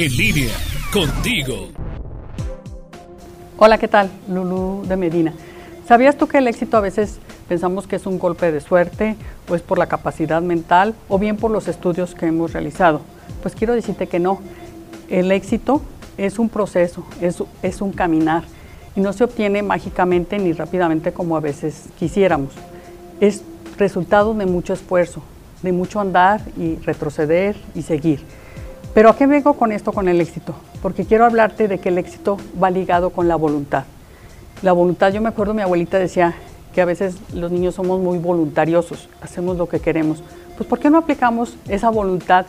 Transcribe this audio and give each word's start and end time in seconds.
En 0.00 0.16
línea, 0.16 0.54
contigo. 0.92 1.70
Hola, 3.56 3.78
¿qué 3.78 3.88
tal? 3.88 4.08
Lulu 4.28 4.84
de 4.86 4.96
Medina. 4.96 5.34
¿Sabías 5.88 6.16
tú 6.16 6.28
que 6.28 6.38
el 6.38 6.46
éxito 6.46 6.76
a 6.76 6.80
veces 6.80 7.18
pensamos 7.48 7.88
que 7.88 7.96
es 7.96 8.06
un 8.06 8.20
golpe 8.20 8.52
de 8.52 8.60
suerte 8.60 9.16
o 9.48 9.56
es 9.56 9.62
por 9.62 9.76
la 9.76 9.88
capacidad 9.88 10.40
mental 10.40 10.94
o 11.08 11.18
bien 11.18 11.36
por 11.36 11.50
los 11.50 11.66
estudios 11.66 12.14
que 12.14 12.26
hemos 12.26 12.52
realizado? 12.52 13.00
Pues 13.42 13.56
quiero 13.56 13.74
decirte 13.74 14.06
que 14.06 14.20
no. 14.20 14.38
El 15.08 15.32
éxito 15.32 15.82
es 16.16 16.38
un 16.38 16.48
proceso, 16.48 17.04
es, 17.20 17.42
es 17.64 17.82
un 17.82 17.90
caminar 17.90 18.44
y 18.94 19.00
no 19.00 19.12
se 19.12 19.24
obtiene 19.24 19.64
mágicamente 19.64 20.38
ni 20.38 20.52
rápidamente 20.52 21.12
como 21.12 21.36
a 21.36 21.40
veces 21.40 21.86
quisiéramos. 21.98 22.52
Es 23.18 23.42
resultado 23.76 24.32
de 24.32 24.46
mucho 24.46 24.74
esfuerzo, 24.74 25.22
de 25.62 25.72
mucho 25.72 25.98
andar 25.98 26.40
y 26.56 26.76
retroceder 26.76 27.56
y 27.74 27.82
seguir. 27.82 28.20
Pero 28.94 29.10
¿a 29.10 29.16
qué 29.16 29.26
vengo 29.26 29.54
con 29.54 29.72
esto, 29.72 29.92
con 29.92 30.08
el 30.08 30.20
éxito? 30.20 30.54
Porque 30.82 31.04
quiero 31.04 31.24
hablarte 31.24 31.68
de 31.68 31.78
que 31.78 31.90
el 31.90 31.98
éxito 31.98 32.38
va 32.60 32.70
ligado 32.70 33.10
con 33.10 33.28
la 33.28 33.36
voluntad. 33.36 33.84
La 34.62 34.72
voluntad, 34.72 35.12
yo 35.12 35.20
me 35.20 35.28
acuerdo, 35.28 35.54
mi 35.54 35.62
abuelita 35.62 35.98
decía 35.98 36.34
que 36.74 36.80
a 36.80 36.84
veces 36.84 37.16
los 37.32 37.52
niños 37.52 37.74
somos 37.74 38.00
muy 38.00 38.18
voluntariosos, 38.18 39.08
hacemos 39.20 39.56
lo 39.56 39.68
que 39.68 39.80
queremos. 39.80 40.22
Pues 40.56 40.68
¿por 40.68 40.78
qué 40.78 40.90
no 40.90 40.98
aplicamos 40.98 41.56
esa 41.68 41.90
voluntad 41.90 42.46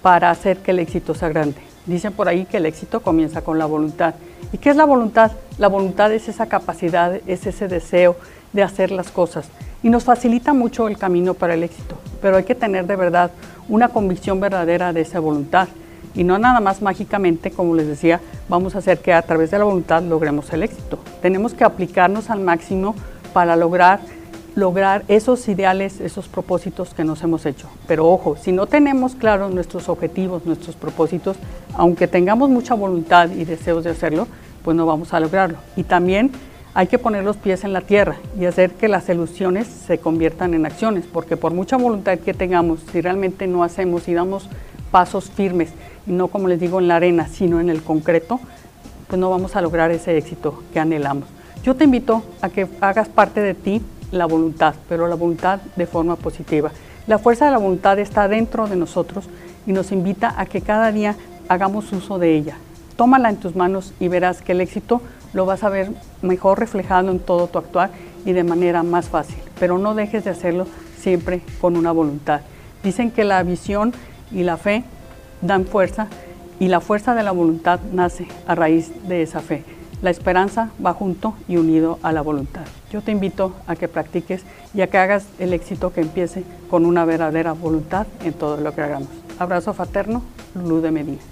para 0.00 0.30
hacer 0.30 0.58
que 0.58 0.72
el 0.72 0.80
éxito 0.80 1.14
sea 1.14 1.28
grande? 1.28 1.56
Dicen 1.86 2.12
por 2.12 2.28
ahí 2.28 2.46
que 2.46 2.56
el 2.56 2.66
éxito 2.66 3.00
comienza 3.00 3.42
con 3.42 3.58
la 3.58 3.66
voluntad. 3.66 4.14
¿Y 4.52 4.58
qué 4.58 4.70
es 4.70 4.76
la 4.76 4.84
voluntad? 4.84 5.32
La 5.58 5.68
voluntad 5.68 6.12
es 6.12 6.28
esa 6.28 6.46
capacidad, 6.46 7.14
es 7.26 7.46
ese 7.46 7.68
deseo 7.68 8.16
de 8.52 8.62
hacer 8.62 8.90
las 8.90 9.10
cosas 9.10 9.48
y 9.82 9.88
nos 9.88 10.04
facilita 10.04 10.52
mucho 10.52 10.88
el 10.88 10.96
camino 10.96 11.34
para 11.34 11.54
el 11.54 11.62
éxito, 11.62 11.96
pero 12.20 12.36
hay 12.36 12.44
que 12.44 12.54
tener 12.54 12.86
de 12.86 12.96
verdad 12.96 13.32
una 13.68 13.88
convicción 13.88 14.40
verdadera 14.40 14.92
de 14.92 15.00
esa 15.00 15.20
voluntad 15.20 15.68
y 16.14 16.24
no 16.24 16.38
nada 16.38 16.60
más 16.60 16.82
mágicamente, 16.82 17.50
como 17.50 17.74
les 17.74 17.86
decía, 17.86 18.20
vamos 18.48 18.74
a 18.74 18.78
hacer 18.78 18.98
que 18.98 19.12
a 19.12 19.22
través 19.22 19.50
de 19.50 19.58
la 19.58 19.64
voluntad 19.64 20.02
logremos 20.02 20.52
el 20.52 20.62
éxito. 20.62 20.98
Tenemos 21.20 21.54
que 21.54 21.64
aplicarnos 21.64 22.30
al 22.30 22.40
máximo 22.40 22.94
para 23.32 23.56
lograr 23.56 24.00
lograr 24.54 25.04
esos 25.08 25.48
ideales, 25.48 26.00
esos 26.00 26.28
propósitos 26.28 26.94
que 26.94 27.04
nos 27.04 27.22
hemos 27.22 27.46
hecho. 27.46 27.68
Pero 27.86 28.08
ojo, 28.08 28.36
si 28.36 28.52
no 28.52 28.66
tenemos 28.66 29.14
claros 29.14 29.52
nuestros 29.52 29.88
objetivos, 29.88 30.44
nuestros 30.44 30.76
propósitos, 30.76 31.36
aunque 31.74 32.06
tengamos 32.06 32.50
mucha 32.50 32.74
voluntad 32.74 33.30
y 33.30 33.44
deseos 33.44 33.84
de 33.84 33.90
hacerlo, 33.90 34.28
pues 34.62 34.76
no 34.76 34.86
vamos 34.86 35.14
a 35.14 35.20
lograrlo. 35.20 35.58
Y 35.76 35.84
también 35.84 36.32
hay 36.74 36.86
que 36.86 36.98
poner 36.98 37.24
los 37.24 37.36
pies 37.36 37.64
en 37.64 37.72
la 37.72 37.82
tierra 37.82 38.16
y 38.38 38.46
hacer 38.46 38.72
que 38.72 38.88
las 38.88 39.08
ilusiones 39.08 39.66
se 39.66 39.98
conviertan 39.98 40.54
en 40.54 40.64
acciones, 40.64 41.04
porque 41.10 41.36
por 41.36 41.52
mucha 41.52 41.76
voluntad 41.76 42.18
que 42.18 42.34
tengamos, 42.34 42.80
si 42.92 43.00
realmente 43.00 43.46
no 43.46 43.62
hacemos 43.62 44.08
y 44.08 44.14
damos 44.14 44.48
pasos 44.92 45.28
firmes, 45.30 45.70
y 46.06 46.12
no 46.12 46.28
como 46.28 46.46
les 46.46 46.60
digo 46.60 46.78
en 46.78 46.86
la 46.86 46.96
arena, 46.96 47.26
sino 47.26 47.58
en 47.58 47.68
el 47.68 47.82
concreto, 47.82 48.38
pues 49.08 49.18
no 49.18 49.30
vamos 49.30 49.56
a 49.56 49.60
lograr 49.60 49.90
ese 49.90 50.16
éxito 50.16 50.62
que 50.72 50.78
anhelamos. 50.78 51.24
Yo 51.64 51.74
te 51.74 51.84
invito 51.84 52.22
a 52.40 52.48
que 52.48 52.68
hagas 52.80 53.08
parte 53.08 53.40
de 53.40 53.54
ti 53.54 53.82
la 54.12 54.26
voluntad, 54.26 54.74
pero 54.88 55.08
la 55.08 55.16
voluntad 55.16 55.60
de 55.74 55.86
forma 55.86 56.16
positiva. 56.16 56.70
La 57.06 57.18
fuerza 57.18 57.46
de 57.46 57.50
la 57.50 57.58
voluntad 57.58 57.98
está 57.98 58.28
dentro 58.28 58.68
de 58.68 58.76
nosotros 58.76 59.24
y 59.66 59.72
nos 59.72 59.90
invita 59.90 60.34
a 60.36 60.46
que 60.46 60.60
cada 60.60 60.92
día 60.92 61.16
hagamos 61.48 61.92
uso 61.92 62.18
de 62.18 62.36
ella. 62.36 62.56
Tómala 62.96 63.30
en 63.30 63.36
tus 63.36 63.56
manos 63.56 63.92
y 63.98 64.08
verás 64.08 64.42
que 64.42 64.52
el 64.52 64.60
éxito 64.60 65.02
lo 65.32 65.46
vas 65.46 65.64
a 65.64 65.68
ver 65.68 65.90
mejor 66.20 66.58
reflejado 66.60 67.10
en 67.10 67.18
todo 67.18 67.48
tu 67.48 67.58
actuar 67.58 67.90
y 68.24 68.32
de 68.32 68.44
manera 68.44 68.82
más 68.82 69.08
fácil. 69.08 69.38
Pero 69.58 69.78
no 69.78 69.94
dejes 69.94 70.24
de 70.24 70.30
hacerlo 70.30 70.66
siempre 70.98 71.42
con 71.60 71.76
una 71.76 71.90
voluntad. 71.92 72.42
Dicen 72.82 73.10
que 73.10 73.24
la 73.24 73.42
visión 73.42 73.92
y 74.34 74.42
la 74.42 74.56
fe 74.56 74.84
dan 75.40 75.66
fuerza 75.66 76.08
y 76.60 76.68
la 76.68 76.80
fuerza 76.80 77.14
de 77.14 77.22
la 77.22 77.32
voluntad 77.32 77.80
nace 77.92 78.26
a 78.46 78.54
raíz 78.54 78.92
de 79.08 79.22
esa 79.22 79.40
fe. 79.40 79.64
La 80.00 80.10
esperanza 80.10 80.70
va 80.84 80.94
junto 80.94 81.34
y 81.48 81.56
unido 81.56 81.98
a 82.02 82.12
la 82.12 82.22
voluntad. 82.22 82.62
Yo 82.90 83.02
te 83.02 83.12
invito 83.12 83.54
a 83.66 83.76
que 83.76 83.88
practiques 83.88 84.42
y 84.74 84.80
a 84.80 84.88
que 84.88 84.98
hagas 84.98 85.26
el 85.38 85.52
éxito 85.52 85.92
que 85.92 86.00
empiece 86.00 86.44
con 86.70 86.86
una 86.86 87.04
verdadera 87.04 87.52
voluntad 87.52 88.06
en 88.24 88.32
todo 88.32 88.56
lo 88.56 88.74
que 88.74 88.82
hagamos. 88.82 89.08
Abrazo 89.38 89.74
fraterno, 89.74 90.22
Luz 90.54 90.82
de 90.82 90.90
Medina. 90.90 91.31